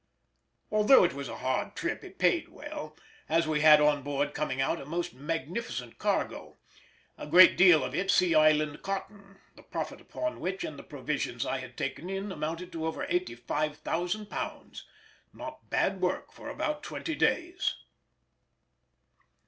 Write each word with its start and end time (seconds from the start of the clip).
Although 0.71 1.03
it 1.03 1.13
was 1.13 1.29
a 1.29 1.37
hard 1.37 1.75
trip 1.75 2.03
it 2.03 2.17
paid 2.17 2.49
well, 2.49 2.97
as 3.29 3.47
we 3.47 3.61
had 3.61 3.79
on 3.79 4.01
board 4.01 4.33
coming 4.33 4.59
out 4.59 4.81
a 4.81 4.85
most 4.87 5.13
magnificent 5.13 5.99
cargo, 5.99 6.57
a 7.19 7.27
great 7.27 7.55
deal 7.55 7.83
of 7.83 7.93
it 7.93 8.09
Sea 8.09 8.33
Island 8.33 8.81
cotton, 8.81 9.37
the 9.55 9.61
profit 9.61 10.01
upon 10.01 10.39
which 10.39 10.63
and 10.63 10.79
the 10.79 10.83
provisions 10.83 11.45
I 11.45 11.59
had 11.59 11.77
taken 11.77 12.09
in 12.09 12.31
amounted 12.31 12.71
to 12.71 12.87
over 12.87 13.05
£85,000—not 13.05 15.69
bad 15.69 16.01
work 16.01 16.31
for 16.33 16.49
about 16.49 16.81
twenty 16.81 17.13
days! 17.13 17.75